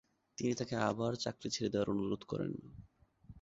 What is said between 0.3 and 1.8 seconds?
তিনি তাকে আবার চাকরি ছেড়ে